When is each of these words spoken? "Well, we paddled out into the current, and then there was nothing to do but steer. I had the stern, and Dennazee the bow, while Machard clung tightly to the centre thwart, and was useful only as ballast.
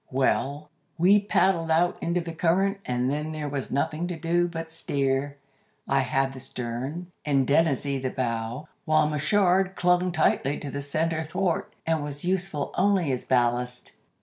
"Well, 0.09 0.71
we 0.97 1.19
paddled 1.19 1.69
out 1.69 2.01
into 2.01 2.21
the 2.21 2.33
current, 2.33 2.79
and 2.85 3.11
then 3.11 3.31
there 3.33 3.47
was 3.47 3.69
nothing 3.69 4.07
to 4.07 4.17
do 4.17 4.47
but 4.47 4.71
steer. 4.71 5.37
I 5.87 5.99
had 5.99 6.33
the 6.33 6.39
stern, 6.39 7.11
and 7.23 7.47
Dennazee 7.47 7.99
the 8.01 8.09
bow, 8.09 8.67
while 8.85 9.07
Machard 9.07 9.75
clung 9.75 10.11
tightly 10.11 10.57
to 10.57 10.71
the 10.71 10.81
centre 10.81 11.23
thwart, 11.23 11.75
and 11.85 12.03
was 12.03 12.25
useful 12.25 12.73
only 12.73 13.11
as 13.11 13.25
ballast. 13.25 13.91